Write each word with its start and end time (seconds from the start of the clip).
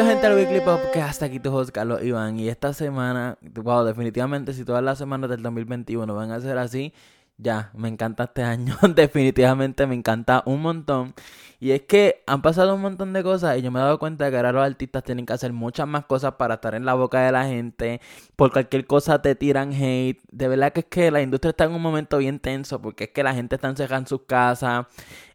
Bienvenidos 0.00 0.22
gente 0.22 0.26
al 0.28 0.50
Weekly 0.50 0.64
Podcast, 0.64 1.22
aquí 1.22 1.40
tu 1.40 1.54
host 1.54 1.72
Carlos 1.72 2.02
Iván 2.02 2.38
y 2.38 2.48
esta 2.48 2.72
semana, 2.72 3.36
wow, 3.42 3.84
definitivamente 3.84 4.54
si 4.54 4.64
todas 4.64 4.82
las 4.82 4.96
semanas 4.96 5.28
del 5.28 5.42
2021 5.42 6.14
van 6.14 6.30
a 6.30 6.40
ser 6.40 6.56
así, 6.56 6.94
ya, 7.40 7.70
me 7.74 7.88
encanta 7.88 8.24
este 8.24 8.42
año, 8.42 8.76
definitivamente 8.94 9.86
me 9.86 9.94
encanta 9.94 10.42
un 10.46 10.62
montón. 10.62 11.14
Y 11.62 11.72
es 11.72 11.82
que 11.82 12.22
han 12.26 12.40
pasado 12.40 12.74
un 12.74 12.80
montón 12.80 13.12
de 13.12 13.22
cosas 13.22 13.58
y 13.58 13.62
yo 13.62 13.70
me 13.70 13.80
he 13.80 13.82
dado 13.82 13.98
cuenta 13.98 14.24
de 14.24 14.30
que 14.30 14.36
ahora 14.38 14.52
los 14.52 14.64
artistas 14.64 15.04
tienen 15.04 15.26
que 15.26 15.34
hacer 15.34 15.52
muchas 15.52 15.86
más 15.86 16.06
cosas 16.06 16.34
para 16.36 16.54
estar 16.54 16.74
en 16.74 16.86
la 16.86 16.94
boca 16.94 17.20
de 17.20 17.32
la 17.32 17.44
gente. 17.44 18.00
Por 18.34 18.50
cualquier 18.50 18.86
cosa 18.86 19.20
te 19.20 19.34
tiran 19.34 19.72
hate. 19.74 20.18
De 20.32 20.48
verdad 20.48 20.72
que 20.72 20.80
es 20.80 20.86
que 20.86 21.10
la 21.10 21.20
industria 21.20 21.50
está 21.50 21.64
en 21.64 21.72
un 21.72 21.82
momento 21.82 22.16
bien 22.16 22.38
tenso 22.40 22.80
porque 22.80 23.04
es 23.04 23.10
que 23.10 23.22
la 23.22 23.34
gente 23.34 23.56
está 23.56 23.68
encerrada 23.68 24.00
en 24.00 24.06
sus 24.06 24.22
casas. 24.22 24.86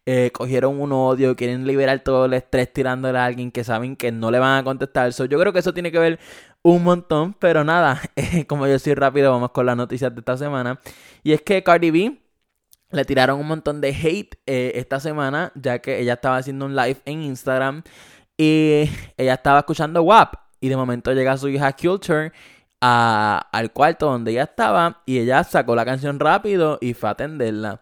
Eh, 0.07 0.31
cogieron 0.33 0.81
un 0.81 0.91
odio, 0.93 1.35
quieren 1.35 1.67
liberar 1.67 1.99
todo 1.99 2.25
el 2.25 2.33
estrés 2.33 2.73
tirándole 2.73 3.19
a 3.19 3.25
alguien 3.25 3.51
que 3.51 3.63
saben 3.63 3.95
que 3.95 4.11
no 4.11 4.31
le 4.31 4.39
van 4.39 4.59
a 4.59 4.63
contestar. 4.63 5.11
yo 5.11 5.39
creo 5.39 5.53
que 5.53 5.59
eso 5.59 5.73
tiene 5.75 5.91
que 5.91 5.99
ver 5.99 6.19
un 6.65 6.83
montón, 6.83 7.35
pero 7.35 7.63
nada, 7.63 8.01
como 8.47 8.65
yo 8.65 8.79
soy 8.79 8.95
rápido, 8.95 9.31
vamos 9.31 9.51
con 9.51 9.67
las 9.67 9.77
noticias 9.77 10.13
de 10.15 10.19
esta 10.19 10.35
semana. 10.35 10.79
Y 11.21 11.33
es 11.33 11.43
que 11.43 11.61
Cardi 11.61 11.91
B 11.91 12.19
le 12.89 13.05
tiraron 13.05 13.39
un 13.39 13.47
montón 13.47 13.81
de 13.81 13.89
hate 13.89 14.39
eh, 14.47 14.71
esta 14.73 14.99
semana, 14.99 15.51
ya 15.53 15.77
que 15.77 15.99
ella 15.99 16.13
estaba 16.13 16.37
haciendo 16.37 16.65
un 16.65 16.75
live 16.75 16.97
en 17.05 17.21
Instagram 17.21 17.83
y 18.35 18.89
ella 19.15 19.35
estaba 19.35 19.59
escuchando 19.59 20.01
WAP. 20.01 20.33
Y 20.59 20.69
de 20.69 20.75
momento 20.75 21.13
llega 21.13 21.37
su 21.37 21.49
hija 21.49 21.71
Culture 21.73 22.31
al 22.79 23.71
cuarto 23.71 24.07
donde 24.07 24.31
ella 24.31 24.43
estaba 24.43 25.03
y 25.05 25.19
ella 25.19 25.43
sacó 25.43 25.75
la 25.75 25.85
canción 25.85 26.19
rápido 26.19 26.79
y 26.81 26.95
fue 26.95 27.09
a 27.09 27.11
atenderla 27.11 27.81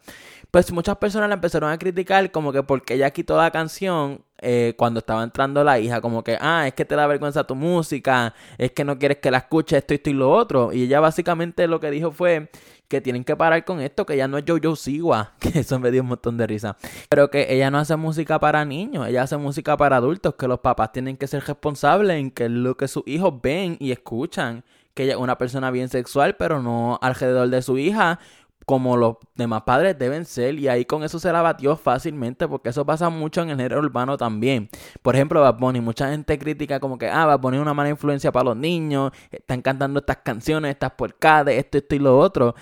pues 0.53 0.71
muchas 0.71 0.97
personas 0.97 1.29
la 1.29 1.33
empezaron 1.33 1.71
a 1.71 1.79
criticar 1.79 2.29
como 2.29 2.53
que 2.53 2.61
porque 2.61 2.93
ella 2.93 3.09
quitó 3.09 3.35
la 3.35 3.49
canción 3.49 4.23
eh, 4.37 4.75
cuando 4.77 4.99
estaba 4.99 5.23
entrando 5.23 5.63
la 5.63 5.79
hija, 5.79 5.99
como 5.99 6.23
que, 6.23 6.37
ah, 6.39 6.67
es 6.67 6.75
que 6.75 6.85
te 6.85 6.95
da 6.95 7.07
vergüenza 7.07 7.43
tu 7.43 7.55
música, 7.55 8.35
es 8.59 8.71
que 8.71 8.83
no 8.83 8.99
quieres 8.99 9.17
que 9.17 9.31
la 9.31 9.39
escuche 9.39 9.77
esto, 9.77 9.95
esto 9.95 10.11
y 10.11 10.13
lo 10.13 10.29
otro. 10.31 10.71
Y 10.71 10.83
ella 10.83 10.99
básicamente 10.99 11.65
lo 11.65 11.79
que 11.79 11.89
dijo 11.89 12.11
fue 12.11 12.51
que 12.87 13.01
tienen 13.01 13.23
que 13.23 13.35
parar 13.35 13.65
con 13.65 13.81
esto, 13.81 14.05
que 14.05 14.15
ya 14.15 14.27
no 14.27 14.37
es 14.37 14.43
Jojo 14.47 14.75
Siwa, 14.75 15.33
que 15.39 15.57
eso 15.57 15.79
me 15.79 15.89
dio 15.89 16.03
un 16.03 16.09
montón 16.09 16.37
de 16.37 16.45
risa. 16.45 16.77
Pero 17.09 17.31
que 17.31 17.47
ella 17.51 17.71
no 17.71 17.79
hace 17.79 17.95
música 17.95 18.39
para 18.39 18.63
niños, 18.63 19.07
ella 19.07 19.23
hace 19.23 19.37
música 19.37 19.75
para 19.75 19.97
adultos, 19.97 20.35
que 20.35 20.47
los 20.47 20.59
papás 20.59 20.91
tienen 20.91 21.17
que 21.17 21.25
ser 21.25 21.43
responsables 21.43 22.19
en 22.19 22.29
que 22.29 22.47
lo 22.47 22.77
que 22.77 22.87
sus 22.87 23.01
hijos 23.07 23.41
ven 23.41 23.75
y 23.79 23.91
escuchan 23.91 24.63
que 24.93 25.03
ella 25.03 25.13
es 25.13 25.19
una 25.19 25.37
persona 25.37 25.71
bien 25.71 25.89
sexual, 25.89 26.35
pero 26.35 26.61
no 26.61 26.99
alrededor 27.01 27.49
de 27.49 27.61
su 27.61 27.77
hija, 27.77 28.19
como 28.65 28.97
los 28.97 29.17
demás 29.35 29.63
padres 29.63 29.97
deben 29.97 30.25
ser 30.25 30.55
y 30.59 30.67
ahí 30.67 30.85
con 30.85 31.03
eso 31.03 31.19
se 31.19 31.31
la 31.31 31.41
batió 31.41 31.75
fácilmente 31.75 32.47
porque 32.47 32.69
eso 32.69 32.85
pasa 32.85 33.09
mucho 33.09 33.41
en 33.41 33.49
el 33.49 33.57
género 33.57 33.79
urbano 33.79 34.17
también. 34.17 34.69
Por 35.01 35.15
ejemplo, 35.15 35.41
Bad 35.41 35.57
Bunny, 35.57 35.81
mucha 35.81 36.09
gente 36.09 36.37
critica 36.37 36.79
como 36.79 36.97
que, 36.97 37.09
ah, 37.09 37.25
Bad 37.25 37.39
Bunny 37.39 37.57
es 37.57 37.61
una 37.61 37.73
mala 37.73 37.89
influencia 37.89 38.31
para 38.31 38.45
los 38.45 38.57
niños, 38.57 39.11
están 39.31 39.61
cantando 39.61 39.99
estas 39.99 40.17
canciones, 40.17 40.71
estas 40.71 40.91
porcadas, 40.91 41.53
esto, 41.55 41.77
esto 41.77 41.95
y 41.95 41.99
lo 41.99 42.17
otro. 42.17 42.55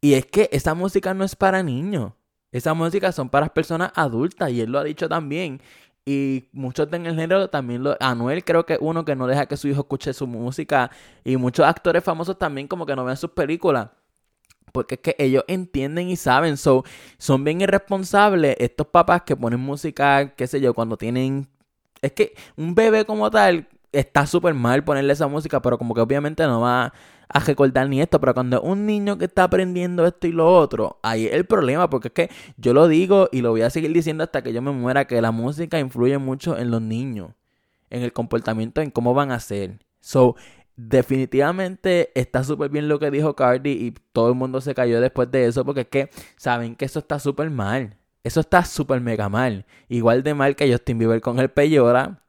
Y 0.00 0.14
es 0.14 0.26
que 0.26 0.48
esa 0.52 0.74
música 0.74 1.14
no 1.14 1.24
es 1.24 1.34
para 1.34 1.62
niños. 1.62 2.12
Esa 2.52 2.72
música 2.74 3.12
son 3.12 3.28
para 3.28 3.48
personas 3.48 3.92
adultas 3.94 4.50
y 4.50 4.60
él 4.60 4.70
lo 4.72 4.78
ha 4.78 4.84
dicho 4.84 5.08
también. 5.08 5.60
Y 6.06 6.48
muchos 6.52 6.90
en 6.92 7.04
el 7.04 7.16
género 7.16 7.50
también 7.50 7.82
lo... 7.82 7.96
Anuel 8.00 8.42
creo 8.42 8.64
que 8.64 8.78
uno 8.80 9.04
que 9.04 9.14
no 9.14 9.26
deja 9.26 9.44
que 9.44 9.58
su 9.58 9.68
hijo 9.68 9.80
escuche 9.80 10.14
su 10.14 10.26
música. 10.26 10.90
Y 11.24 11.36
muchos 11.36 11.66
actores 11.66 12.02
famosos 12.02 12.38
también 12.38 12.66
como 12.66 12.86
que 12.86 12.96
no 12.96 13.04
ven 13.04 13.16
sus 13.16 13.30
películas. 13.32 13.90
Porque 14.72 14.96
es 14.96 15.00
que 15.00 15.16
ellos 15.18 15.44
entienden 15.48 16.08
y 16.08 16.16
saben. 16.16 16.56
So, 16.56 16.84
son 17.18 17.44
bien 17.44 17.60
irresponsables 17.60 18.56
estos 18.58 18.86
papás 18.88 19.22
que 19.22 19.36
ponen 19.36 19.60
música, 19.60 20.34
qué 20.34 20.46
sé 20.46 20.60
yo, 20.60 20.74
cuando 20.74 20.96
tienen... 20.96 21.48
Es 22.00 22.12
que 22.12 22.34
un 22.56 22.74
bebé 22.74 23.04
como 23.04 23.30
tal 23.30 23.68
está 23.92 24.26
súper 24.26 24.54
mal 24.54 24.84
ponerle 24.84 25.12
esa 25.12 25.26
música, 25.28 25.60
pero 25.60 25.78
como 25.78 25.94
que 25.94 26.00
obviamente 26.00 26.44
no 26.44 26.60
va 26.60 26.92
a 27.28 27.40
recordar 27.40 27.88
ni 27.88 28.00
esto. 28.00 28.20
Pero 28.20 28.34
cuando 28.34 28.60
un 28.62 28.86
niño 28.86 29.18
que 29.18 29.26
está 29.26 29.44
aprendiendo 29.44 30.06
esto 30.06 30.26
y 30.26 30.32
lo 30.32 30.52
otro, 30.54 30.98
ahí 31.02 31.26
es 31.26 31.32
el 31.32 31.44
problema, 31.44 31.90
porque 31.90 32.08
es 32.08 32.14
que 32.14 32.30
yo 32.56 32.72
lo 32.72 32.88
digo 32.88 33.28
y 33.32 33.40
lo 33.40 33.50
voy 33.50 33.62
a 33.62 33.70
seguir 33.70 33.92
diciendo 33.92 34.24
hasta 34.24 34.42
que 34.42 34.52
yo 34.52 34.62
me 34.62 34.70
muera, 34.70 35.06
que 35.06 35.20
la 35.20 35.30
música 35.30 35.78
influye 35.78 36.18
mucho 36.18 36.58
en 36.58 36.70
los 36.70 36.82
niños, 36.82 37.30
en 37.90 38.02
el 38.02 38.12
comportamiento, 38.12 38.80
en 38.80 38.90
cómo 38.90 39.14
van 39.14 39.30
a 39.32 39.40
ser. 39.40 39.78
So, 40.00 40.36
definitivamente 40.78 42.12
está 42.14 42.44
súper 42.44 42.70
bien 42.70 42.88
lo 42.88 43.00
que 43.00 43.10
dijo 43.10 43.34
Cardi 43.34 43.72
y 43.72 43.94
todo 44.12 44.28
el 44.28 44.36
mundo 44.36 44.60
se 44.60 44.74
cayó 44.74 45.00
después 45.00 45.30
de 45.30 45.46
eso 45.46 45.64
porque 45.64 45.82
es 45.82 45.88
que 45.88 46.10
saben 46.36 46.76
que 46.76 46.84
eso 46.84 47.00
está 47.00 47.18
súper 47.18 47.50
mal. 47.50 47.96
Eso 48.22 48.40
está 48.40 48.64
súper 48.64 49.00
mega 49.00 49.28
mal. 49.28 49.66
Igual 49.88 50.22
de 50.22 50.34
mal 50.34 50.54
que 50.54 50.70
Justin 50.70 50.98
Bieber 50.98 51.20
con 51.20 51.40
el 51.40 51.50
Peyora. 51.50 52.22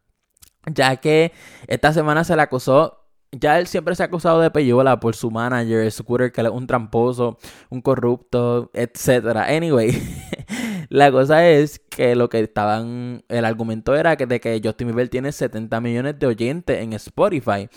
Ya 0.65 0.95
que 0.97 1.31
esta 1.67 1.93
semana 1.93 2.23
se 2.23 2.35
le 2.35 2.41
acusó. 2.41 2.95
Ya 3.31 3.59
él 3.59 3.67
siempre 3.67 3.93
se 3.93 4.01
ha 4.01 4.07
acusado 4.07 4.41
de 4.41 4.49
Peyola 4.49 4.99
por 4.99 5.15
su 5.15 5.29
manager, 5.29 5.91
Scooter, 5.91 6.31
que 6.31 6.41
es 6.41 6.49
un 6.49 6.65
tramposo, 6.65 7.37
un 7.69 7.81
corrupto, 7.81 8.71
etc. 8.73 9.37
Anyway, 9.47 9.91
la 10.89 11.11
cosa 11.11 11.47
es 11.47 11.77
que 11.77 12.15
lo 12.15 12.29
que 12.29 12.39
estaban. 12.39 13.23
El 13.29 13.45
argumento 13.45 13.95
era 13.95 14.15
que 14.17 14.25
de 14.25 14.39
que 14.39 14.59
Justin 14.63 14.87
Bieber 14.87 15.09
tiene 15.09 15.31
70 15.31 15.79
millones 15.79 16.17
de 16.17 16.25
oyentes 16.25 16.81
en 16.81 16.93
Spotify. 16.93 17.69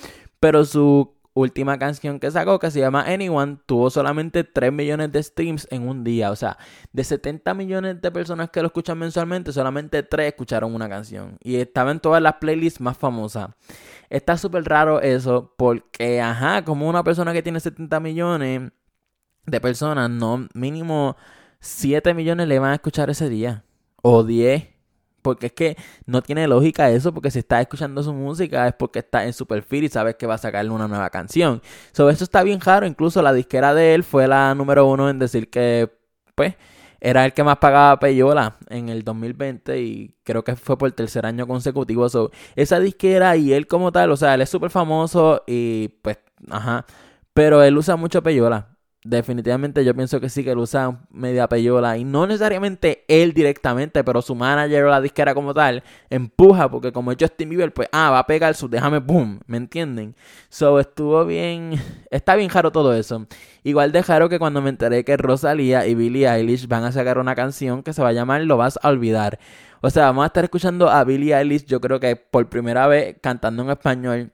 Pero 0.42 0.64
su 0.64 1.14
última 1.34 1.78
canción 1.78 2.18
que 2.18 2.28
sacó, 2.28 2.58
que 2.58 2.72
se 2.72 2.80
llama 2.80 3.04
Anyone, 3.06 3.58
tuvo 3.64 3.90
solamente 3.90 4.42
3 4.42 4.72
millones 4.72 5.12
de 5.12 5.22
streams 5.22 5.68
en 5.70 5.86
un 5.86 6.02
día. 6.02 6.32
O 6.32 6.36
sea, 6.36 6.58
de 6.92 7.04
70 7.04 7.54
millones 7.54 8.02
de 8.02 8.10
personas 8.10 8.50
que 8.50 8.60
lo 8.60 8.66
escuchan 8.66 8.98
mensualmente, 8.98 9.52
solamente 9.52 10.02
3 10.02 10.26
escucharon 10.26 10.74
una 10.74 10.88
canción. 10.88 11.38
Y 11.44 11.54
estaba 11.56 11.92
en 11.92 12.00
todas 12.00 12.20
las 12.20 12.34
playlists 12.40 12.80
más 12.80 12.96
famosas. 12.98 13.50
Está 14.10 14.36
súper 14.36 14.64
raro 14.64 15.00
eso, 15.00 15.54
porque, 15.56 16.20
ajá, 16.20 16.64
como 16.64 16.88
una 16.88 17.04
persona 17.04 17.32
que 17.32 17.44
tiene 17.44 17.60
70 17.60 18.00
millones 18.00 18.72
de 19.46 19.60
personas, 19.60 20.10
no, 20.10 20.48
mínimo 20.54 21.16
7 21.60 22.14
millones 22.14 22.48
le 22.48 22.58
van 22.58 22.72
a 22.72 22.74
escuchar 22.74 23.10
ese 23.10 23.28
día. 23.28 23.64
O 24.02 24.24
10. 24.24 24.66
Porque 25.22 25.46
es 25.46 25.52
que 25.52 25.76
no 26.06 26.20
tiene 26.22 26.46
lógica 26.48 26.90
eso, 26.90 27.14
porque 27.14 27.30
si 27.30 27.38
estás 27.38 27.62
escuchando 27.62 28.02
su 28.02 28.12
música 28.12 28.66
es 28.68 28.74
porque 28.74 28.98
está 28.98 29.24
en 29.24 29.32
su 29.32 29.46
perfil 29.46 29.84
y 29.84 29.88
sabes 29.88 30.16
que 30.16 30.26
va 30.26 30.34
a 30.34 30.38
sacarle 30.38 30.70
una 30.70 30.88
nueva 30.88 31.10
canción. 31.10 31.62
Sobre 31.92 32.14
eso 32.14 32.24
está 32.24 32.42
bien 32.42 32.60
raro, 32.60 32.86
incluso 32.86 33.22
la 33.22 33.32
disquera 33.32 33.72
de 33.74 33.94
él 33.94 34.02
fue 34.04 34.26
la 34.28 34.54
número 34.54 34.86
uno 34.86 35.08
en 35.08 35.18
decir 35.18 35.48
que, 35.48 35.90
pues, 36.34 36.54
era 37.00 37.24
el 37.24 37.32
que 37.32 37.42
más 37.44 37.58
pagaba 37.58 37.98
Peyola 37.98 38.56
en 38.68 38.88
el 38.88 39.02
2020 39.04 39.80
y 39.80 40.14
creo 40.22 40.44
que 40.44 40.54
fue 40.56 40.78
por 40.78 40.88
el 40.88 40.94
tercer 40.94 41.26
año 41.26 41.46
consecutivo. 41.46 42.06
esa 42.56 42.80
disquera 42.80 43.36
y 43.36 43.52
él 43.52 43.66
como 43.66 43.92
tal, 43.92 44.10
o 44.12 44.16
sea, 44.16 44.34
él 44.34 44.42
es 44.42 44.50
súper 44.50 44.70
famoso 44.70 45.42
y 45.46 45.88
pues, 46.02 46.18
ajá, 46.50 46.86
pero 47.34 47.62
él 47.62 47.76
usa 47.78 47.96
mucho 47.96 48.22
Peyola 48.22 48.71
definitivamente 49.04 49.84
yo 49.84 49.94
pienso 49.94 50.20
que 50.20 50.28
sí 50.28 50.44
que 50.44 50.54
lo 50.54 50.62
usa 50.62 51.00
media 51.10 51.48
peyola 51.48 51.98
y 51.98 52.04
no 52.04 52.26
necesariamente 52.26 53.04
él 53.08 53.32
directamente, 53.32 54.04
pero 54.04 54.22
su 54.22 54.34
manager 54.34 54.84
o 54.84 54.90
la 54.90 55.00
disquera 55.00 55.34
como 55.34 55.52
tal 55.52 55.82
empuja 56.08 56.70
porque 56.70 56.92
como 56.92 57.10
es 57.10 57.18
Justin 57.18 57.48
Bieber, 57.48 57.72
pues 57.72 57.88
ah, 57.92 58.10
va 58.10 58.20
a 58.20 58.26
pegar 58.26 58.54
su 58.54 58.68
déjame 58.68 59.00
boom, 59.00 59.40
¿me 59.46 59.56
entienden? 59.56 60.14
So 60.48 60.78
estuvo 60.78 61.24
bien, 61.24 61.72
está 62.10 62.36
bien 62.36 62.48
jaro 62.48 62.70
todo 62.70 62.94
eso. 62.94 63.26
Igual 63.64 63.92
de 63.92 64.02
jaro 64.02 64.28
que 64.28 64.38
cuando 64.38 64.62
me 64.62 64.70
enteré 64.70 65.04
que 65.04 65.16
Rosalía 65.16 65.86
y 65.86 65.94
Billie 65.94 66.28
Eilish 66.28 66.68
van 66.68 66.84
a 66.84 66.92
sacar 66.92 67.18
una 67.18 67.34
canción 67.34 67.82
que 67.82 67.92
se 67.92 68.02
va 68.02 68.08
a 68.08 68.12
llamar 68.12 68.42
Lo 68.42 68.56
vas 68.56 68.78
a 68.82 68.88
olvidar. 68.88 69.38
O 69.80 69.90
sea, 69.90 70.04
vamos 70.06 70.22
a 70.24 70.26
estar 70.26 70.44
escuchando 70.44 70.88
a 70.88 71.02
Billie 71.04 71.34
Eilish, 71.36 71.64
yo 71.66 71.80
creo 71.80 71.98
que 71.98 72.14
por 72.14 72.48
primera 72.48 72.86
vez 72.86 73.16
cantando 73.20 73.62
en 73.64 73.70
español 73.70 74.32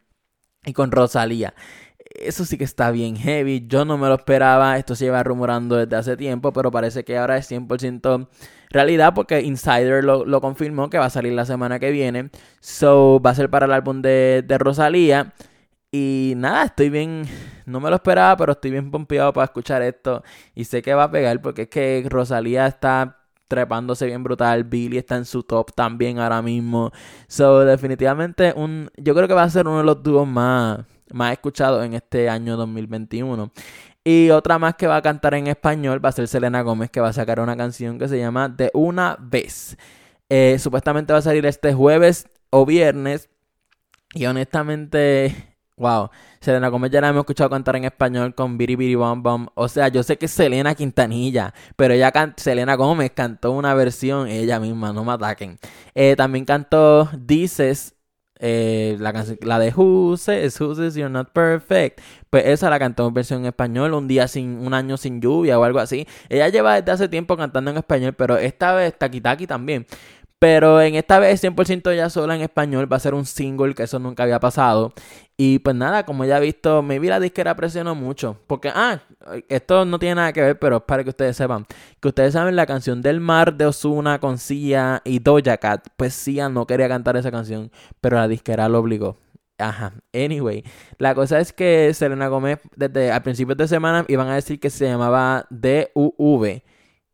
y 0.65 0.73
con 0.75 0.91
Rosalía 0.93 1.55
eso 2.15 2.45
sí 2.45 2.59
que 2.59 2.65
está 2.65 2.91
bien 2.91 3.17
heavy. 3.17 3.67
Yo 3.67 3.85
no 3.85 3.99
me 3.99 4.09
lo 4.09 4.15
esperaba. 4.15 4.79
Esto 4.79 4.95
se 4.95 5.07
lleva 5.07 5.23
rumorando 5.23 5.77
desde 5.77 5.97
hace 5.97 6.17
tiempo, 6.17 6.53
pero 6.53 6.71
parece 6.71 7.05
que 7.05 7.19
ahora 7.19 7.37
es 7.37 7.51
100% 7.51 8.29
realidad 8.71 9.15
porque 9.15 9.41
Insider 9.41 10.05
lo, 10.05 10.41
confirmó 10.41 10.91
que 10.91 10.99
va 10.99 11.07
a 11.07 11.11
salir 11.11 11.33
la 11.33 11.45
semana 11.45 11.79
que 11.79 11.91
viene. 11.91 12.31
So, 12.61 13.21
va 13.21 13.31
a 13.31 13.35
ser 13.35 13.51
para 13.51 13.67
el 13.67 13.73
álbum 13.73 14.03
de, 14.03 14.45
de 14.47 14.59
Rosalía. 14.59 15.35
Y 15.91 16.35
nada, 16.37 16.65
estoy 16.65 16.91
bien, 16.91 17.23
no 17.65 17.81
me 17.81 17.89
lo 17.89 17.97
esperaba, 17.97 18.37
pero 18.37 18.53
estoy 18.53 18.73
bien 18.73 18.91
pompeado 18.91 19.33
para 19.33 19.47
escuchar 19.47 19.83
esto. 19.83 20.23
Y 20.55 20.65
sé 20.65 20.83
que 20.83 20.95
va 20.95 21.05
a 21.05 21.11
pegar 21.11 21.41
porque 21.41 21.63
es 21.63 21.69
que 21.69 22.05
Rosalía 22.09 22.67
está 22.67 23.17
trepándose 23.49 24.07
bien 24.07 24.23
brutal. 24.23 24.65
Billy 24.65 24.99
está 24.99 25.17
en 25.17 25.25
su 25.25 25.43
top 25.43 25.73
también 25.75 26.19
ahora 26.19 26.43
mismo. 26.43 26.93
So, 27.27 27.61
definitivamente, 27.61 28.53
un, 28.55 28.91
yo 28.99 29.15
creo 29.15 29.29
que 29.29 29.35
va 29.35 29.45
a 29.45 29.51
ser 29.51 29.67
uno 29.67 29.79
de 29.79 29.85
los 29.85 30.03
dúos 30.03 30.27
más 30.29 30.81
más 31.13 31.33
escuchado 31.33 31.83
en 31.83 31.95
este 31.95 32.29
año 32.29 32.57
2021. 32.57 33.51
Y 34.05 34.31
otra 34.31 34.59
más 34.59 34.75
que 34.75 34.87
va 34.87 34.97
a 34.97 35.03
cantar 35.03 35.35
en 35.35 35.49
español 35.49 36.03
va 36.03 36.09
a 36.09 36.13
ser 36.13 36.29
Selena 36.29 36.63
Gómez, 36.63 36.91
que 36.91 37.01
va 37.01 37.09
a 37.09 37.13
sacar 37.13 37.41
una 37.41 37.57
canción 37.57 37.99
que 37.99 38.09
se 38.09 38.19
llama 38.19 38.49
De 38.49 38.71
una 38.73 39.17
vez. 39.21 39.77
Eh, 40.31 40.57
supuestamente 40.59 41.13
va 41.13 41.19
a 41.19 41.23
salir 41.23 41.45
este 41.47 41.75
jueves 41.75 42.27
o 42.51 42.65
viernes. 42.65 43.29
Y 44.15 44.25
honestamente, 44.25 45.35
wow, 45.77 46.09
Selena 46.41 46.69
Gómez 46.69 46.91
ya 46.91 47.01
la 47.01 47.09
hemos 47.09 47.21
escuchado 47.21 47.51
cantar 47.51 47.77
en 47.77 47.85
español 47.85 48.35
con 48.35 48.57
Biri 48.57 48.77
Biri 48.77 48.95
Bom 48.95 49.23
Bom. 49.23 49.49
O 49.55 49.69
sea, 49.69 49.89
yo 49.89 50.03
sé 50.03 50.17
que 50.17 50.27
es 50.27 50.33
Selena 50.33 50.75
Quintanilla, 50.75 51.53
pero 51.77 51.95
ella 51.95 52.13
Selena 52.37 52.77
Gómez 52.77 53.13
cantó 53.15 53.53
una 53.53 53.75
versión 53.75 54.29
ella 54.29 54.59
misma, 54.59 54.93
no 54.93 55.05
me 55.05 55.13
ataquen. 55.13 55.59
Eh, 55.95 56.15
también 56.17 56.45
cantó 56.45 57.11
Dices 57.13 57.95
eh, 58.41 58.97
la, 59.01 59.13
la 59.43 59.59
de 59.59 59.73
Who 59.75 60.17
Says, 60.17 60.61
Who 60.61 60.75
Says 60.75 60.95
You're 60.95 61.11
Not 61.11 61.31
Perfect. 61.31 62.01
Pues 62.31 62.45
esa 62.47 62.69
la 62.69 62.79
cantó 62.79 63.09
en 63.09 63.15
versión 63.15 63.41
en 63.41 63.47
español, 63.47 63.95
un 63.95 64.07
día 64.07 64.29
sin, 64.29 64.59
un 64.59 64.75
año 64.75 64.97
sin 64.97 65.21
lluvia 65.21 65.59
o 65.59 65.65
algo 65.65 65.79
así. 65.79 66.07
Ella 66.29 66.49
lleva 66.49 66.75
desde 66.75 66.93
hace 66.93 67.09
tiempo 67.09 67.37
cantando 67.37 67.71
en 67.71 67.79
español, 67.79 68.13
pero 68.13 68.37
esta 68.37 68.75
vez 68.75 68.97
Taki 68.99 69.21
Taki 69.21 69.47
también. 69.47 69.87
Pero 70.39 70.81
en 70.81 70.95
esta 70.95 71.19
vez 71.19 71.43
100% 71.43 71.97
ya 71.97 72.11
sola 72.11 72.37
en 72.37 72.43
español 72.43 72.91
va 72.91 72.97
a 72.97 73.01
ser 73.01 73.15
un 73.15 73.27
single 73.27 73.75
que 73.75 73.83
eso 73.83 73.99
nunca 73.99 74.23
había 74.23 74.39
pasado. 74.39 74.93
Y 75.37 75.59
pues 75.61 75.75
nada, 75.75 76.05
como 76.05 76.25
ya 76.25 76.39
he 76.39 76.41
visto, 76.41 76.83
me 76.83 76.99
vi 76.99 77.09
la 77.09 77.19
disquera 77.21 77.57
presionó 77.57 77.95
mucho. 77.95 78.39
Porque, 78.47 78.71
ah, 78.73 79.01
esto 79.49 79.85
no 79.85 79.99
tiene 79.99 80.17
nada 80.17 80.33
que 80.33 80.41
ver, 80.41 80.59
pero 80.59 80.77
es 80.79 80.83
para 80.83 81.03
que 81.03 81.11
ustedes 81.11 81.37
sepan. 81.37 81.67
Que 82.01 82.09
ustedes 82.09 82.35
saben 82.35 82.57
la 82.57 82.67
canción 82.67 83.03
del 83.03 83.21
mar 83.21 83.55
de 83.55 83.67
Osuna 83.67 84.21
con 84.21 84.39
Sia 84.39 85.03
y 85.05 85.19
Doja 85.19 85.57
Cat. 85.57 85.89
Pues 85.97 86.15
Sia 86.15 86.49
no 86.49 86.67
quería 86.67 86.89
cantar 86.89 87.17
esa 87.17 87.31
canción, 87.33 87.71
pero 88.01 88.17
la 88.17 88.29
disquera 88.29 88.69
lo 88.69 88.79
obligó. 88.79 89.19
Ajá, 89.61 89.93
anyway, 90.15 90.63
la 90.99 91.17
cosa 91.17 91.41
es 91.41 91.53
que 91.53 91.93
Selena 91.93 92.29
Gomez 92.29 92.61
desde 92.77 93.11
a 93.11 93.23
principios 93.25 93.59
de 93.59 93.67
semana 93.67 94.05
iban 94.07 94.29
a 94.29 94.37
decir 94.37 94.61
que 94.61 94.71
se 94.71 94.87
llamaba 94.87 95.47
D-U-V, 95.51 96.63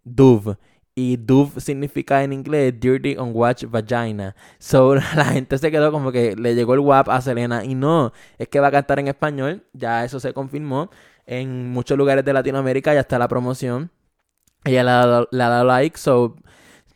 Duve. 0.04 0.58
Y 0.96 1.16
Dove 1.16 1.60
significa 1.60 2.22
en 2.22 2.32
inglés 2.32 2.78
Dirty 2.78 3.16
on 3.16 3.32
Watch 3.34 3.64
Vagina. 3.64 4.36
So 4.58 4.94
la 5.16 5.24
gente 5.24 5.58
se 5.58 5.70
quedó 5.70 5.90
como 5.90 6.12
que 6.12 6.36
le 6.36 6.54
llegó 6.54 6.74
el 6.74 6.80
WAP 6.80 7.08
a 7.08 7.20
Selena. 7.20 7.64
Y 7.64 7.74
no, 7.74 8.12
es 8.38 8.48
que 8.48 8.60
va 8.60 8.68
a 8.68 8.72
cantar 8.72 9.00
en 9.00 9.08
español. 9.08 9.64
Ya 9.72 10.04
eso 10.04 10.20
se 10.20 10.32
confirmó. 10.32 10.90
En 11.26 11.70
muchos 11.70 11.98
lugares 11.98 12.24
de 12.24 12.32
Latinoamérica 12.32 12.94
ya 12.94 13.00
está 13.00 13.18
la 13.18 13.28
promoción. 13.28 13.90
Ella 14.64 14.84
le 14.84 14.90
ha 14.90 14.94
dado, 15.06 15.28
le 15.32 15.42
ha 15.42 15.48
dado 15.48 15.64
like. 15.64 15.98
So 15.98 16.36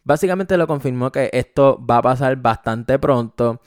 básicamente 0.05 0.57
lo 0.57 0.67
confirmó 0.67 1.11
que 1.13 1.31
esto 1.33 1.85
va 1.85 1.99
a 1.99 2.03
pasar 2.03 2.37
bastante 2.37 2.99
pronto. 3.01 3.61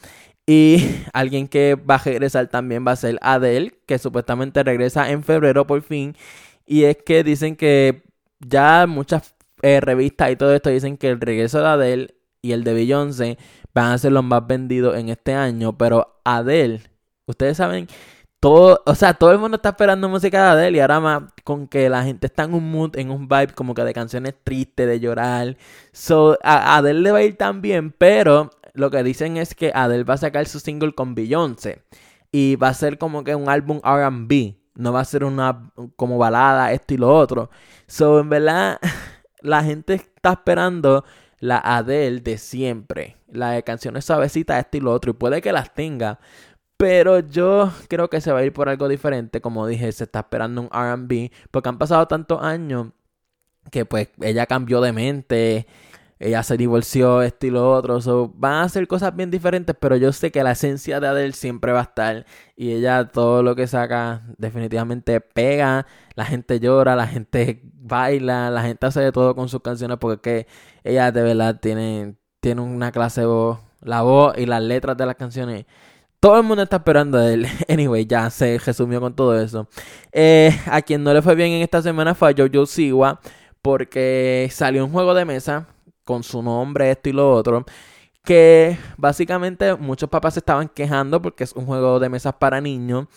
Y 0.45 1.03
alguien 1.13 1.47
que 1.47 1.75
va 1.75 1.95
a 1.95 2.03
regresar 2.03 2.47
también 2.47 2.85
va 2.87 2.93
a 2.93 2.95
ser 2.95 3.17
Adele, 3.21 3.73
que 3.85 3.99
supuestamente 3.99 4.63
regresa 4.63 5.11
en 5.11 5.23
febrero 5.23 5.67
por 5.67 5.81
fin. 5.81 6.15
Y 6.65 6.83
es 6.85 6.97
que 7.05 7.23
dicen 7.23 7.55
que 7.57 8.03
ya 8.39 8.87
muchas 8.87 9.35
eh, 9.61 9.79
revistas 9.81 10.31
y 10.31 10.35
todo 10.35 10.53
esto 10.53 10.69
dicen 10.69 10.97
que 10.97 11.09
el 11.09 11.19
regreso 11.19 11.59
de 11.59 11.67
Adele 11.67 12.15
y 12.41 12.53
el 12.53 12.63
de 12.63 12.73
Beyoncé 12.73 13.37
van 13.73 13.91
a 13.91 13.97
ser 13.97 14.11
los 14.11 14.23
más 14.23 14.45
vendidos 14.47 14.97
en 14.97 15.09
este 15.09 15.33
año, 15.33 15.77
pero 15.77 16.19
Adele, 16.23 16.81
ustedes 17.25 17.57
saben, 17.57 17.87
todo, 18.41 18.81
o 18.87 18.95
sea, 18.95 19.13
todo 19.13 19.31
el 19.31 19.37
mundo 19.37 19.57
está 19.57 19.69
esperando 19.69 20.09
música 20.09 20.43
de 20.43 20.49
Adele 20.49 20.77
y 20.77 20.81
ahora 20.81 20.99
más 20.99 21.23
con 21.43 21.67
que 21.67 21.89
la 21.89 22.03
gente 22.03 22.25
está 22.27 22.43
en 22.43 22.55
un 22.55 22.71
mood, 22.71 22.97
en 22.97 23.11
un 23.11 23.27
vibe 23.27 23.53
como 23.53 23.75
que 23.75 23.83
de 23.83 23.93
canciones 23.93 24.33
tristes, 24.43 24.87
de 24.87 24.99
llorar. 24.99 25.57
So, 25.91 26.37
a 26.43 26.77
Adele 26.77 27.01
le 27.01 27.11
va 27.11 27.19
a 27.19 27.23
ir 27.23 27.37
tan 27.37 27.61
bien, 27.61 27.91
pero 27.91 28.49
lo 28.73 28.89
que 28.89 29.03
dicen 29.03 29.37
es 29.37 29.53
que 29.53 29.71
Adele 29.75 30.05
va 30.05 30.15
a 30.15 30.17
sacar 30.17 30.47
su 30.47 30.59
single 30.59 30.93
con 30.93 31.13
Beyoncé 31.13 31.83
y 32.31 32.55
va 32.55 32.69
a 32.69 32.73
ser 32.73 32.97
como 32.97 33.23
que 33.23 33.35
un 33.35 33.47
álbum 33.47 33.79
R&B, 33.83 34.57
no 34.75 34.91
va 34.91 35.01
a 35.01 35.05
ser 35.05 35.23
una 35.23 35.71
como 35.95 36.17
balada, 36.17 36.71
esto 36.71 36.95
y 36.95 36.97
lo 36.97 37.15
otro. 37.15 37.51
So, 37.87 38.19
en 38.19 38.29
verdad 38.29 38.79
la 39.41 39.63
gente 39.63 39.95
está 39.95 40.33
esperando 40.33 41.03
la 41.39 41.57
Adele 41.57 42.21
de 42.21 42.38
siempre. 42.38 43.17
La 43.31 43.51
de 43.51 43.63
canciones 43.63 44.05
suavecitas, 44.05 44.59
este 44.59 44.77
y 44.77 44.81
lo 44.81 44.91
otro. 44.91 45.11
Y 45.11 45.13
puede 45.15 45.41
que 45.41 45.51
las 45.51 45.73
tenga. 45.73 46.19
Pero 46.77 47.19
yo 47.19 47.71
creo 47.89 48.09
que 48.09 48.21
se 48.21 48.31
va 48.31 48.39
a 48.39 48.43
ir 48.43 48.53
por 48.53 48.69
algo 48.69 48.88
diferente. 48.88 49.41
Como 49.41 49.67
dije, 49.67 49.91
se 49.91 50.05
está 50.05 50.19
esperando 50.19 50.61
un 50.61 50.69
RB. 50.69 51.31
Porque 51.51 51.69
han 51.69 51.77
pasado 51.77 52.07
tantos 52.07 52.41
años 52.41 52.88
que 53.71 53.85
pues 53.85 54.09
ella 54.21 54.45
cambió 54.47 54.81
de 54.81 54.91
mente 54.93 55.67
ella 56.21 56.44
se 56.44 56.56
divorció, 56.56 57.23
esto 57.23 57.47
y 57.47 57.50
lo 57.50 57.71
otro. 57.73 58.00
van 58.35 58.53
a 58.53 58.63
hacer 58.63 58.88
cosas 58.88 59.15
bien 59.15 59.31
diferentes, 59.31 59.75
pero 59.79 59.95
yo 59.95 60.13
sé 60.13 60.31
que 60.31 60.44
la 60.44 60.51
esencia 60.51 61.00
de 61.00 61.07
Adele 61.07 61.33
siempre 61.33 61.71
va 61.71 61.79
a 61.79 61.83
estar. 61.83 62.25
Y 62.56 62.73
ella 62.73 63.09
todo 63.09 63.41
lo 63.41 63.56
que 63.56 63.65
saca 63.65 64.21
definitivamente 64.38 65.19
pega. 65.19 65.88
La 66.13 66.25
gente 66.25 66.59
llora, 66.59 66.95
la 66.95 67.07
gente 67.07 67.62
baila, 67.73 68.51
la 68.51 68.62
gente 68.62 68.85
hace 68.85 69.01
de 69.01 69.12
todo 69.12 69.35
con 69.35 69.50
sus 69.50 69.62
canciones 69.62 69.97
porque 69.97 70.45
ella 70.83 71.12
de 71.12 71.23
verdad 71.23 71.59
tiene, 71.59 72.15
tiene 72.39 72.62
una 72.62 72.91
clase 72.91 73.21
de 73.21 73.27
voz. 73.27 73.59
La 73.81 74.03
voz 74.03 74.38
y 74.38 74.45
las 74.45 74.62
letras 74.62 74.95
de 74.97 75.07
las 75.07 75.15
canciones. 75.15 75.65
Todo 76.19 76.38
el 76.38 76.44
mundo 76.44 76.62
está 76.62 76.75
esperando 76.77 77.17
a 77.17 77.33
él. 77.33 77.47
Anyway, 77.67 78.06
ya 78.06 78.29
se 78.29 78.59
resumió 78.59 79.01
con 79.01 79.15
todo 79.15 79.39
eso. 79.41 79.67
Eh, 80.12 80.56
a 80.67 80.83
quien 80.83 81.03
no 81.03 81.13
le 81.15 81.24
fue 81.24 81.33
bien 81.33 81.51
en 81.51 81.63
esta 81.63 81.81
semana 81.81 82.13
fue 82.13 82.29
a 82.29 82.35
Jojo 82.38 82.67
Siwa. 82.67 83.19
Porque 83.63 84.50
salió 84.51 84.85
un 84.85 84.91
juego 84.91 85.13
de 85.13 85.25
mesa 85.25 85.67
con 86.03 86.24
su 86.24 86.42
nombre, 86.42 86.92
esto 86.92 87.09
y 87.09 87.13
lo 87.13 87.31
otro. 87.33 87.65
Que 88.24 88.77
básicamente 88.98 89.75
muchos 89.75 90.09
papás 90.09 90.36
se 90.36 90.39
estaban 90.39 90.69
quejando 90.69 91.21
porque 91.21 91.44
es 91.44 91.53
un 91.53 91.65
juego 91.65 92.00
de 92.00 92.09
mesas 92.09 92.33
para 92.36 92.62
niños. 92.62 93.07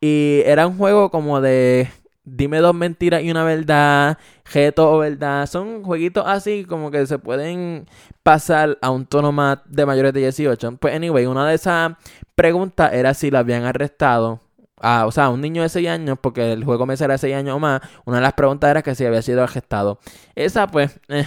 Y 0.00 0.42
era 0.46 0.66
un 0.66 0.76
juego 0.78 1.10
como 1.10 1.40
de 1.40 1.88
dime 2.36 2.58
dos 2.58 2.74
mentiras 2.74 3.22
y 3.22 3.30
una 3.30 3.44
verdad, 3.44 4.18
geto 4.44 4.90
o 4.92 4.98
verdad. 4.98 5.46
Son 5.46 5.82
jueguitos 5.82 6.24
así 6.26 6.64
como 6.64 6.90
que 6.90 7.06
se 7.06 7.18
pueden 7.18 7.86
pasar 8.22 8.78
a 8.82 8.90
un 8.90 9.06
tono 9.06 9.32
más 9.32 9.58
de 9.66 9.86
mayores 9.86 10.12
de 10.12 10.20
18. 10.20 10.76
Pues 10.78 10.94
anyway, 10.94 11.26
una 11.26 11.48
de 11.48 11.54
esas 11.54 11.92
preguntas 12.34 12.92
era 12.92 13.14
si 13.14 13.30
la 13.30 13.40
habían 13.40 13.64
arrestado. 13.64 14.40
Ah, 14.80 15.06
o 15.06 15.12
sea, 15.12 15.28
un 15.30 15.40
niño 15.40 15.62
de 15.62 15.68
6 15.68 15.88
años, 15.88 16.18
porque 16.20 16.52
el 16.52 16.64
juego 16.64 16.86
mesa 16.86 17.04
era 17.06 17.14
de 17.14 17.18
6 17.18 17.34
años 17.34 17.56
o 17.56 17.58
más. 17.58 17.80
Una 18.04 18.18
de 18.18 18.22
las 18.22 18.34
preguntas 18.34 18.70
era 18.70 18.82
que 18.82 18.94
si 18.94 19.04
había 19.04 19.22
sido 19.22 19.42
arrestado. 19.42 19.98
Esa, 20.36 20.68
pues, 20.68 21.00
eh, 21.08 21.26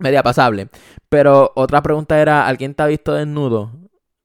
media 0.00 0.22
pasable. 0.22 0.68
Pero 1.08 1.52
otra 1.56 1.82
pregunta 1.82 2.20
era, 2.20 2.46
¿alguien 2.46 2.74
te 2.74 2.82
ha 2.82 2.86
visto 2.86 3.14
desnudo? 3.14 3.72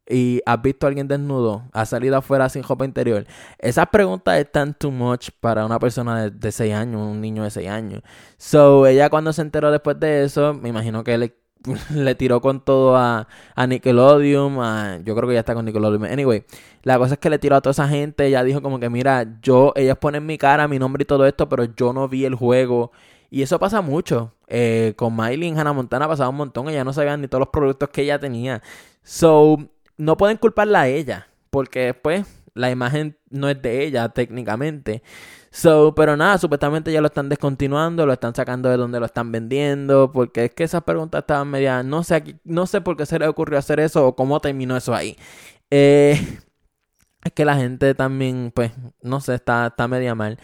¿Y 0.09 0.41
has 0.45 0.61
visto 0.61 0.85
a 0.85 0.89
alguien 0.89 1.07
desnudo? 1.07 1.63
¿Ha 1.71 1.85
salido 1.85 2.17
afuera 2.17 2.49
sin 2.49 2.63
ropa 2.63 2.83
interior? 2.83 3.25
Esas 3.57 3.87
preguntas 3.87 4.37
están 4.37 4.73
too 4.73 4.91
much 4.91 5.29
para 5.39 5.65
una 5.65 5.79
persona 5.79 6.29
de, 6.29 6.51
6 6.51 6.73
años, 6.73 7.01
un 7.01 7.21
niño 7.21 7.43
de 7.43 7.49
6 7.51 7.69
años. 7.69 8.01
So, 8.37 8.85
ella 8.85 9.09
cuando 9.09 9.31
se 9.31 9.41
enteró 9.41 9.71
después 9.71 9.99
de 9.99 10.25
eso, 10.25 10.53
me 10.53 10.69
imagino 10.69 11.05
que 11.05 11.17
le, 11.17 11.37
le 11.95 12.15
tiró 12.15 12.41
con 12.41 12.59
todo 12.65 12.97
a, 12.97 13.29
a 13.55 13.67
Nickelodeon. 13.67 15.03
yo 15.05 15.15
creo 15.15 15.27
que 15.27 15.35
ya 15.35 15.39
está 15.39 15.53
con 15.53 15.65
Nickelodeon. 15.65 16.03
Anyway, 16.05 16.45
la 16.83 16.97
cosa 16.97 17.13
es 17.13 17.19
que 17.19 17.29
le 17.29 17.39
tiró 17.39 17.55
a 17.55 17.61
toda 17.61 17.71
esa 17.71 17.87
gente. 17.87 18.25
Ella 18.25 18.43
dijo 18.43 18.61
como 18.61 18.79
que, 18.81 18.89
mira, 18.89 19.25
yo, 19.41 19.71
ellas 19.77 19.97
ponen 19.97 20.25
mi 20.25 20.37
cara, 20.37 20.67
mi 20.67 20.79
nombre 20.79 21.03
y 21.03 21.05
todo 21.05 21.25
esto, 21.25 21.47
pero 21.47 21.63
yo 21.63 21.93
no 21.93 22.09
vi 22.09 22.25
el 22.25 22.35
juego. 22.35 22.91
Y 23.29 23.41
eso 23.41 23.57
pasa 23.57 23.81
mucho. 23.81 24.33
Eh, 24.55 24.93
con 24.95 25.15
Miley 25.15 25.49
en 25.49 25.57
Hannah 25.57 25.73
Montana 25.73 26.07
pasaba 26.07 26.29
un 26.29 26.35
montón. 26.35 26.69
Ella 26.69 26.83
no 26.83 26.93
sabía 26.93 27.17
ni 27.17 27.27
todos 27.27 27.39
los 27.39 27.49
productos 27.49 27.89
que 27.89 28.03
ella 28.03 28.19
tenía. 28.19 28.61
So, 29.01 29.57
no 29.97 30.15
pueden 30.15 30.37
culparla 30.37 30.81
a 30.81 30.87
ella. 30.87 31.27
Porque 31.49 31.85
después 31.85 32.27
la 32.53 32.69
imagen 32.69 33.17
no 33.31 33.49
es 33.49 33.59
de 33.63 33.83
ella 33.83 34.09
técnicamente. 34.09 35.01
So, 35.49 35.95
pero 35.95 36.15
nada, 36.15 36.37
supuestamente 36.37 36.91
ya 36.91 37.01
lo 37.01 37.07
están 37.07 37.29
descontinuando, 37.29 38.05
lo 38.05 38.13
están 38.13 38.35
sacando 38.35 38.69
de 38.69 38.77
donde 38.77 38.99
lo 38.99 39.07
están 39.07 39.31
vendiendo, 39.31 40.11
porque 40.11 40.45
es 40.45 40.51
que 40.53 40.63
esas 40.65 40.83
preguntas 40.83 41.21
estaban 41.21 41.49
media, 41.49 41.81
no 41.81 42.03
sé, 42.03 42.39
no 42.43 42.67
sé 42.67 42.81
por 42.81 42.95
qué 42.95 43.07
se 43.07 43.17
le 43.17 43.27
ocurrió 43.27 43.57
hacer 43.57 43.79
eso 43.79 44.05
o 44.05 44.15
cómo 44.15 44.39
terminó 44.39 44.77
eso 44.77 44.93
ahí. 44.93 45.17
Eh, 45.71 46.19
es 47.23 47.31
que 47.33 47.45
la 47.45 47.55
gente 47.55 47.95
también, 47.95 48.51
pues, 48.53 48.71
no 49.01 49.19
sé, 49.19 49.33
está, 49.35 49.67
está 49.67 49.87
media 49.87 50.13
mal. 50.13 50.37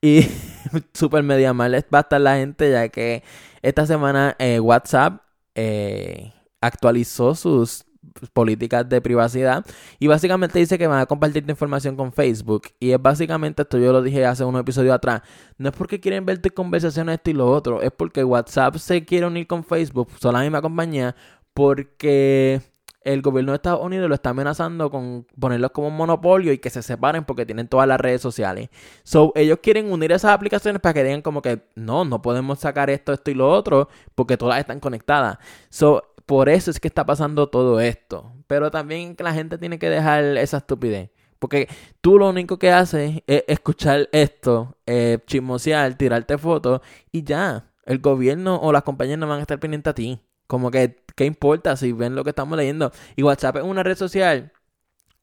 Y 0.00 0.26
super 0.94 1.22
media 1.22 1.52
mal 1.52 1.74
va 1.94 1.98
a 1.98 2.02
estar 2.02 2.20
la 2.20 2.36
gente, 2.36 2.70
ya 2.72 2.88
que 2.88 3.22
esta 3.62 3.86
semana 3.86 4.36
eh, 4.38 4.60
WhatsApp 4.60 5.22
eh, 5.54 6.32
actualizó 6.60 7.34
sus 7.34 7.84
políticas 8.32 8.88
de 8.88 9.00
privacidad 9.00 9.64
y 9.98 10.06
básicamente 10.06 10.58
dice 10.58 10.76
que 10.76 10.86
van 10.86 11.00
a 11.00 11.06
compartir 11.06 11.44
información 11.48 11.96
con 11.96 12.12
Facebook. 12.12 12.64
Y 12.80 12.90
es 12.90 13.00
básicamente 13.00 13.62
esto 13.62 13.78
yo 13.78 13.92
lo 13.92 14.02
dije 14.02 14.26
hace 14.26 14.44
un 14.44 14.56
episodio 14.56 14.92
atrás 14.92 15.22
no 15.58 15.68
es 15.68 15.74
porque 15.74 16.00
quieren 16.00 16.26
verte 16.26 16.50
conversaciones 16.50 17.16
esto 17.16 17.30
y 17.30 17.34
lo 17.34 17.50
otro 17.50 17.80
es 17.80 17.92
porque 17.92 18.24
WhatsApp 18.24 18.76
se 18.76 19.04
quiere 19.04 19.26
unir 19.26 19.46
con 19.46 19.64
Facebook 19.64 20.08
son 20.20 20.34
la 20.34 20.40
misma 20.40 20.60
compañía 20.60 21.14
porque 21.54 22.60
el 23.04 23.22
gobierno 23.22 23.52
de 23.52 23.56
Estados 23.56 23.80
Unidos 23.82 24.08
lo 24.08 24.14
está 24.14 24.30
amenazando 24.30 24.90
con 24.90 25.26
ponerlos 25.38 25.70
como 25.72 25.88
un 25.88 25.96
monopolio 25.96 26.52
y 26.52 26.58
que 26.58 26.70
se 26.70 26.82
separen 26.82 27.24
porque 27.24 27.46
tienen 27.46 27.68
todas 27.68 27.88
las 27.88 28.00
redes 28.00 28.20
sociales. 28.20 28.68
So, 29.02 29.32
ellos 29.34 29.58
quieren 29.62 29.92
unir 29.92 30.12
esas 30.12 30.32
aplicaciones 30.32 30.80
para 30.80 30.94
que 30.94 31.04
digan 31.04 31.22
como 31.22 31.42
que 31.42 31.62
no, 31.74 32.04
no 32.04 32.22
podemos 32.22 32.58
sacar 32.58 32.90
esto, 32.90 33.12
esto 33.12 33.30
y 33.30 33.34
lo 33.34 33.50
otro 33.50 33.88
porque 34.14 34.36
todas 34.36 34.58
están 34.58 34.80
conectadas. 34.80 35.38
So, 35.70 36.02
por 36.26 36.48
eso 36.48 36.70
es 36.70 36.80
que 36.80 36.88
está 36.88 37.04
pasando 37.04 37.48
todo 37.48 37.80
esto. 37.80 38.32
Pero 38.46 38.70
también 38.70 39.16
que 39.16 39.24
la 39.24 39.34
gente 39.34 39.58
tiene 39.58 39.78
que 39.78 39.90
dejar 39.90 40.24
esa 40.38 40.58
estupidez. 40.58 41.10
Porque 41.38 41.68
tú 42.00 42.18
lo 42.18 42.28
único 42.28 42.58
que 42.58 42.70
haces 42.70 43.22
es 43.26 43.44
escuchar 43.48 44.08
esto, 44.12 44.76
eh, 44.86 45.18
chismosear, 45.26 45.94
tirarte 45.96 46.38
fotos 46.38 46.80
y 47.10 47.24
ya. 47.24 47.72
El 47.84 47.98
gobierno 47.98 48.60
o 48.62 48.70
las 48.70 48.84
compañías 48.84 49.18
no 49.18 49.26
van 49.26 49.38
a 49.38 49.42
estar 49.42 49.58
pendientes 49.58 49.90
a 49.90 49.94
ti. 49.94 50.20
Como 50.46 50.70
que, 50.70 51.01
¿qué 51.16 51.24
importa 51.24 51.76
si 51.76 51.92
ven 51.92 52.14
lo 52.14 52.24
que 52.24 52.30
estamos 52.30 52.56
leyendo? 52.56 52.92
Y 53.16 53.22
WhatsApp 53.22 53.56
es 53.56 53.62
una 53.62 53.82
red 53.82 53.96
social, 53.96 54.52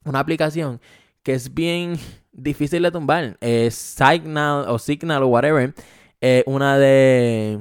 una 0.05 0.19
aplicación 0.19 0.79
que 1.23 1.33
es 1.33 1.53
bien 1.53 1.97
difícil 2.31 2.83
de 2.83 2.91
tumbar. 2.91 3.37
Signal 3.71 4.65
o 4.69 4.79
Signal 4.79 5.23
o 5.23 5.27
whatever. 5.27 5.73
una 6.45 6.77
de, 6.77 7.59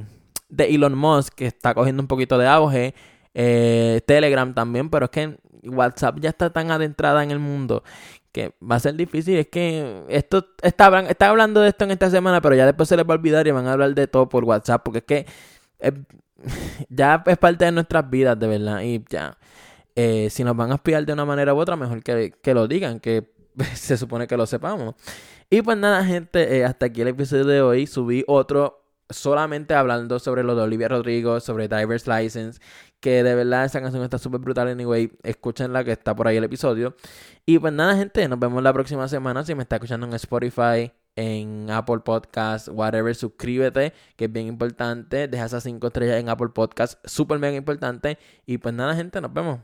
de 0.49 0.75
Elon 0.75 0.97
Musk 0.97 1.35
que 1.35 1.47
está 1.47 1.75
cogiendo 1.75 2.03
un 2.03 2.09
poquito 2.09 2.39
de 2.39 2.47
auge. 2.47 2.95
Eh, 3.35 4.01
Telegram 4.07 4.53
también, 4.53 4.91
pero 4.91 5.05
es 5.05 5.11
que 5.11 5.39
WhatsApp 5.65 6.19
ya 6.21 6.31
está 6.31 6.51
tan 6.51 6.71
adentrada 6.71 7.23
en 7.23 7.31
el 7.31 7.39
mundo 7.39 7.85
que 8.33 8.53
va 8.61 8.77
a 8.77 8.81
ser 8.81 8.95
difícil. 8.95 9.37
Es 9.37 9.49
que 9.49 10.05
esto 10.09 10.47
está, 10.63 11.01
está 11.01 11.29
hablando 11.29 11.61
de 11.61 11.69
esto 11.69 11.85
en 11.85 11.93
esta 11.93 12.11
semana, 12.11 12.41
pero 12.41 12.55
ya 12.55 12.67
después 12.67 12.89
se 12.89 12.97
les 12.97 13.07
va 13.07 13.15
a 13.15 13.17
olvidar 13.19 13.47
y 13.47 13.51
van 13.53 13.67
a 13.67 13.73
hablar 13.73 13.95
de 13.95 14.07
todo 14.07 14.29
por 14.29 14.45
WhatsApp, 14.45 14.83
porque 14.85 14.99
es 14.99 15.05
que 15.05 15.27
ya 16.89 17.23
es 17.27 17.39
parte 17.39 17.65
de 17.65 17.73
nuestras 17.73 18.09
vidas, 18.09 18.39
de 18.39 18.47
verdad. 18.47 18.83
Y 18.83 19.05
ya, 19.09 19.37
eh, 19.95 20.29
si 20.31 20.45
nos 20.45 20.57
van 20.57 20.73
a 20.73 20.77
espiar 20.77 21.05
de 21.05 21.13
una 21.13 21.25
manera 21.25 21.55
u 21.55 21.59
otra, 21.59 21.77
mejor 21.77 22.03
que, 22.03 22.33
que 22.43 22.55
lo 22.55 22.69
digan, 22.69 23.01
que 23.01 23.31
se 23.75 23.97
supone 23.97 24.27
que 24.27 24.37
lo 24.37 24.47
sepamos. 24.47 24.95
Y 25.51 25.63
pues 25.63 25.77
nada, 25.79 26.05
gente, 26.05 26.59
eh, 26.59 26.65
hasta 26.65 26.87
aquí 26.87 27.01
el 27.01 27.09
episodio 27.09 27.45
de 27.45 27.63
hoy. 27.63 27.87
Subí 27.87 28.25
otro 28.27 28.85
solamente 29.11 29.75
hablando 29.75 30.19
sobre 30.19 30.43
lo 30.43 30.55
de 30.55 30.63
Olivia 30.63 30.89
Rodrigo, 30.89 31.41
sobre 31.41 31.69
Diver's 31.69 32.07
License, 32.07 32.61
que 33.01 33.23
de 33.23 33.35
verdad 33.35 33.65
esa 33.65 33.81
canción 33.81 34.03
está 34.03 34.19
súper 34.19 34.41
brutal 34.41 34.69
anyway, 34.69 35.11
escúchenla 35.23 35.85
que 35.85 35.93
está 35.93 36.15
por 36.15 36.29
ahí 36.29 36.37
el 36.37 36.45
episodio. 36.45 36.95
Y 37.47 37.59
pues 37.59 37.73
nada 37.73 37.97
gente, 37.97 38.29
nos 38.29 38.39
vemos 38.39 38.63
la 38.63 38.73
próxima 38.73 39.09
semana, 39.09 39.45
si 39.45 39.55
me 39.55 39.63
está 39.63 39.77
escuchando 39.77 40.07
en 40.07 40.15
Spotify, 40.15 40.93
en 41.19 41.69
Apple 41.69 41.99
Podcast, 42.05 42.69
whatever, 42.69 43.13
suscríbete, 43.13 43.93
que 44.15 44.27
es 44.27 44.33
bien 44.33 44.47
importante, 44.47 45.27
deja 45.27 45.47
esas 45.47 45.65
5 45.65 45.85
estrellas 45.89 46.21
en 46.21 46.29
Apple 46.29 46.51
Podcast, 46.55 47.05
súper 47.05 47.41
mega 47.41 47.57
importante. 47.57 48.19
Y 48.47 48.59
pues 48.59 48.73
nada 48.73 48.95
gente, 48.95 49.21
nos 49.21 49.33
vemos. 49.33 49.59